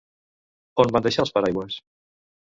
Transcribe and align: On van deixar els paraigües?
On 0.83 0.93
van 0.95 1.05
deixar 1.07 1.25
els 1.25 1.33
paraigües? 1.35 1.77